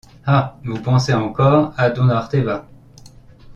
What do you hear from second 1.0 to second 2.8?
encore à don Orteva!...